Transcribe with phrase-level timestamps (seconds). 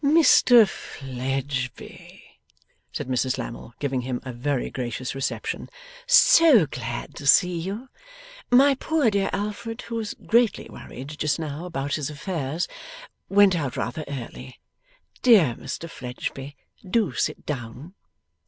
[0.03, 2.23] 'Mr Fledgeby,'
[2.91, 5.69] said Mrs Lammle, giving him a very gracious reception,
[6.07, 7.87] 'so glad to see you!
[8.49, 12.67] My poor dear Alfred, who is greatly worried just now about his affairs,
[13.29, 14.59] went out rather early.
[15.21, 17.93] Dear Mr Fledgeby, do sit down.